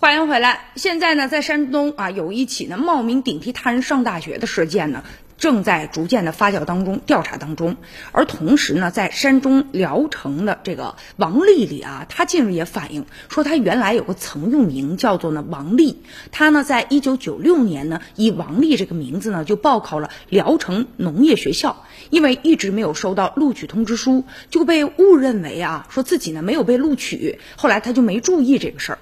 [0.00, 0.60] 欢迎回来。
[0.76, 5.02] 现在呢，在山东啊，有一起呢冒名顶替他人上大学的事件呢，
[5.38, 7.76] 正在逐渐的发酵当中、调查当中。
[8.12, 28.98] 而同时呢，在山东聊城的这个王丽丽啊，她近日也反映说，她原来有个曾用名叫做呢王丽，她呢在一九九六年呢以王丽这个名字呢就报考了聊城农业学校，因为一直没有收到录取通知书，就被误认为啊说自己呢没有被录取，后来她就没注意这个事儿。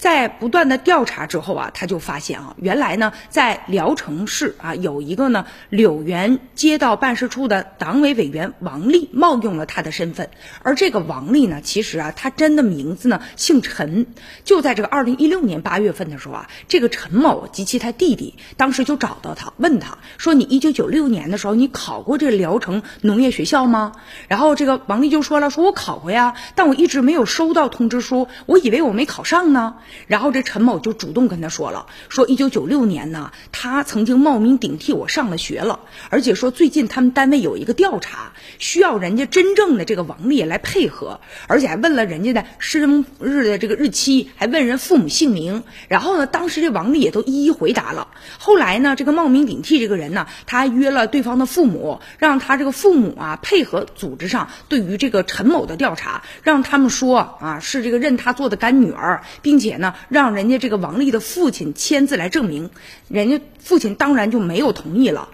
[0.00, 10.30] 在不断的调查之后啊，他就发现啊，原来呢，在聊城市啊，有一个呢柳园街道办事处的党委委员王丽冒用了他的身份，
[10.62, 14.06] 而这个王丽呢，其实啊，他真的名字呢姓陈。
[14.42, 23.92] 就在这个二零一六年八月份的时候啊，这个陈某及其他弟弟当时就找到他，问他说：“你一九九六年的时候，你考过这聊城农业学校吗？”
[24.28, 29.74] 然后这个王丽就说了：“说我考过呀，但我一直没有收到通知书，我以为我没考上呢。”
[30.06, 45.62] 然后这陈某就主动跟他说了，说一九九六年呢，他曾经冒名顶替我上了学了，而且说最近他们单位有一个调查，需要人家真正的这个王丽来配合，而且还问了人家的生日的这个日期，还问人父母姓名。
[45.88, 48.08] 然后呢，当时这王丽也都一一回答了。
[48.38, 59.94] 后来呢，这个冒名顶替这个人呢，他还约了对方的父母，让他这个父母啊配合组织上对于这个陈某的调查，让他们说啊是这个认他做的干女儿，并且那。
[60.08, 62.70] 让人家这个王丽的父亲签字来证明，
[63.08, 65.28] 人家父亲当然就没有同意了。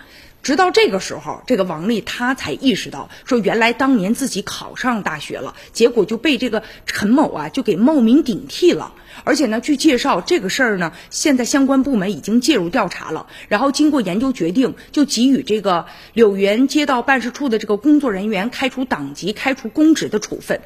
[0.47, 8.95] 直到这个时候，这个王丽她才意识到，说原来当年自己考上大学了，结果就被这个陈某啊就给冒名顶替了。
[9.25, 13.27] 而且呢，据介绍，这个事儿呢，现在相关部门已经介入调查了。
[13.49, 20.61] 然后经过研究决定，就给予这个柳园街道办事处的这个工作人员开除党籍、开除公职的处分。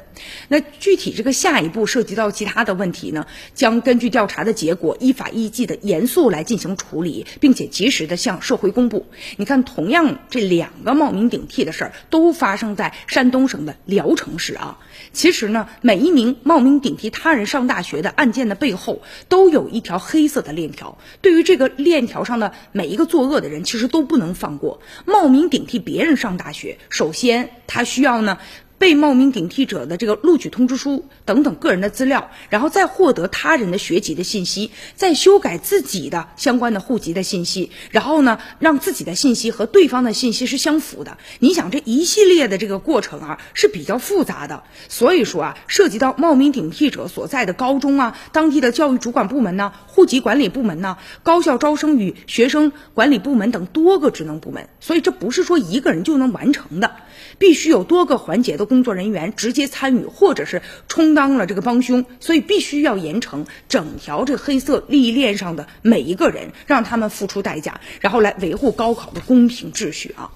[0.49, 9.07] 那具体这个下一步涉及到其他的问题呢，将根据调查的结果，依法依纪的严肃来进行处理，并且及时的向社会公布。
[9.37, 9.63] 你看。
[9.73, 14.79] 同样，这两个冒名顶替的事儿都发生在山东省的聊城市啊。
[15.13, 20.97] 其实呢，每一名冒名顶替他人上大学的案件的背后，都有一条黑色的链条。
[21.21, 24.81] 对于这个链条上的每一个作恶的人，其实都不能放过。
[25.05, 28.37] 冒名顶替别人上大学，首先他需要呢。
[28.81, 41.19] 被冒名顶替者的这个录取通知书等等个人的资料，然后再获得他人的学籍的信息，再修改自己的相关的户籍的信息，然后呢，让自己的信息和对方的信息是相符的。
[41.37, 56.95] 你想这一系列的这个过程啊是比较复杂的，所以说啊，涉及到冒名顶替者所在的高中啊、当地的教育主管部门呢、户籍管理部门呢、高校招生与学生管理部门等多个职能部门，所以这不是说一个人就能完成的，
[57.37, 58.70] 必须有多个环节的。
[58.71, 70.31] 工作人员直接参与，或者是充当了这个帮凶，所以必须要严惩整条这黑色利益链上的每一个人，让他们付出代价，然后来维护高考的公平秩序啊。